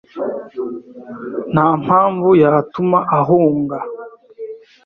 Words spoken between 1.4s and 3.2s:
Nta mpamvu yatuma